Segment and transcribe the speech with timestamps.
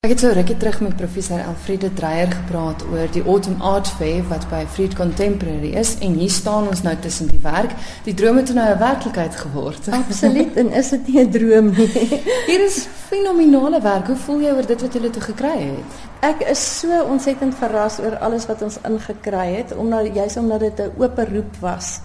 [0.00, 4.22] Ek het so rukkie terug met professor Alfrede Dreyer gepraat oor die Autumn Art Fair
[4.30, 7.74] wat by Fried Contemporary is en hier staan ons nou tussen die werk.
[8.06, 9.90] Die droom het nou 'n werklikheid geword.
[10.00, 12.08] Absoluut en is dit nie 'n droom nie.
[12.48, 14.06] Hier is fenominale werk.
[14.06, 16.00] Hoe voel jy oor dit wat jy toe gekry het?
[16.20, 20.80] Ek is so ontsettend verras oor alles wat ons ingekry het omdat jy's omdat dit
[20.80, 22.00] 'n oop roep was.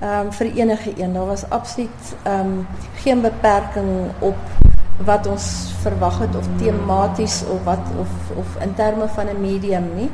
[0.00, 1.12] Ehm um, vir enige een.
[1.12, 2.66] Daar was absoluut ehm um,
[3.02, 4.38] geen beperking op
[5.04, 9.94] wat ons verwag het of tematies of wat of of in terme van 'n medium
[9.94, 10.10] nie.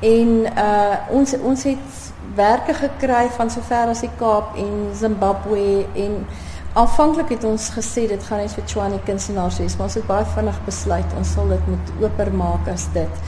[0.00, 6.26] En uh ons ons het werke gekry van sover as die Kaap en Zimbabwe en
[6.72, 10.24] aanvanklik het ons gesê dit gaan net vir Tshwane kunstenaars wees, maar ons het baie
[10.24, 13.22] vinnig besluit ons sal dit moet oper maak as dit.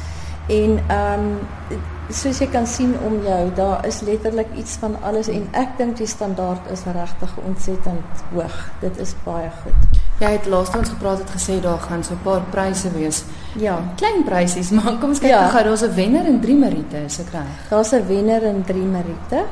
[0.46, 5.28] En ehm um, soos jy kan sien om jou, daar is letterlik iets van alles
[5.28, 8.58] en ek dink die standaard is regtig ontsettend hoog.
[8.80, 9.85] Dit is baie goed.
[10.16, 13.24] Jy het laas ons gepraat het gesê daar gaan so 'n paar pryse wees.
[13.56, 15.48] Ja, klein prysies, maar kom ons kyk ja.
[15.48, 17.68] gou, daar's 'n wenner en drie meriete, is ek reg?
[17.68, 19.44] Daar's 'n wenner en drie meriete.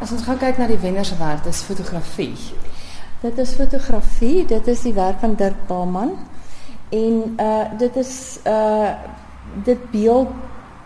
[0.00, 2.36] As ons gaan kyk na die wenner se werk, dis fotografie.
[3.20, 6.10] Dit is fotografie, dit is die werk van Dirk Baaman.
[6.88, 8.90] En uh dit is uh
[9.64, 10.28] dit beeld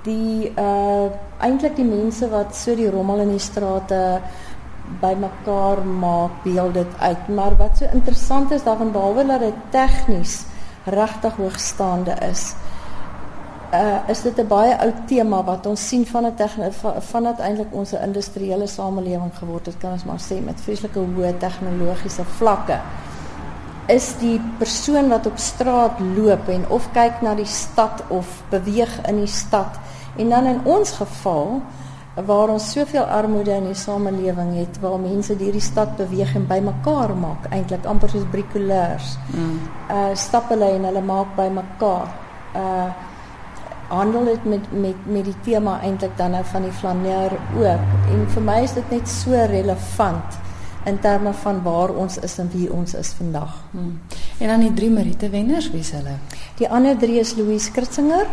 [0.03, 1.09] die uh
[1.41, 4.21] eintlik die mense wat so die rommel in die strate
[5.01, 7.29] bymekaar maak, beeld dit uit.
[7.29, 10.43] Maar wat so interessant is daarvan behalwe dat dit tegnies
[10.85, 12.55] regtig hoogstaande is,
[13.73, 16.35] uh is dit 'n baie ou tema wat ons sien van 'n
[17.01, 21.37] van dit eintlik ons industriële samelewing geword het, kan ons maar sê met vreeslike hoë
[21.39, 22.81] tegnologiese vlakke
[23.87, 29.07] is die persoon wat op straat loop en of kyk na die stad of beweeg
[29.07, 29.79] in die stad
[30.19, 31.63] En dan in ons geval
[32.27, 37.15] waar ons soveel armoede in die samelewing het waar mense hierdie stad beweeg en bymekaar
[37.17, 39.17] maak eintlik amper soos bricoleurs.
[39.35, 39.61] Mm.
[39.91, 42.11] Uh stap hulle en hulle maak bymekaar.
[42.57, 42.89] Uh
[43.89, 47.87] handel dit met met met die tema eintlik dan nou van die flaneer ook.
[48.13, 50.39] En vir my is dit net so relevant
[50.85, 53.55] in terme van waar ons is en wie ons is vandag.
[53.71, 53.99] Mm.
[54.39, 56.19] En dan die drie Merite wenners, wie is hulle?
[56.57, 58.27] Die ander drie is Louise Kritzinger,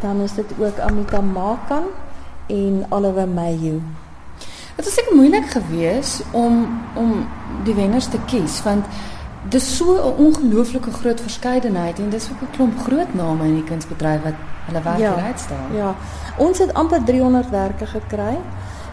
[0.00, 1.84] dan is dit ook Amita Makan
[2.46, 3.80] en Oliver Mayu.
[4.76, 7.28] Dit was seker moeilik geweest om om
[7.64, 8.84] die wenners te kies want
[9.48, 13.64] dis so 'n ongelooflike groot verskeidenheid en dis ook 'n klomp groot name in die
[13.64, 15.74] kunsbedryf wat hulle werk ja, uitstaan.
[15.74, 15.94] Ja.
[16.36, 18.38] Ons het amper 300 werke gekry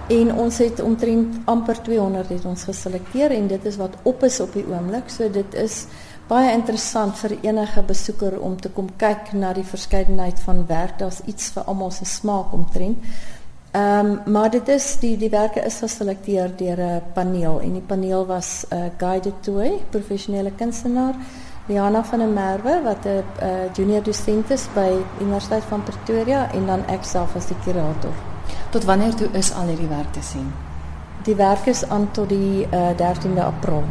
[0.07, 4.39] en ons het omtrent amper 200 het ons geselekteer en dit is wat op is
[4.39, 5.09] op die oomblik.
[5.09, 5.85] So dit is
[6.27, 10.99] baie interessant vir enige besoeker om te kom kyk na die verskeidenheid van werk.
[10.99, 12.97] Daar's iets vir almal se smaak omtrent.
[13.71, 17.85] Ehm um, maar dit is die die werke is geselekteer deur 'n paneel en die
[17.91, 21.13] paneel was 'n uh, guided tour, professionele kunstenaar
[21.67, 24.89] Liana van der Merwe wat 'n uh, junior dosent is by
[25.21, 28.13] Universiteit van Pretoria en dan ek self as die kurator.
[28.69, 30.53] Tot wanneer toe is al hierdie werk te sien?
[31.23, 33.83] Die werk is aan tot die uh, 13de April.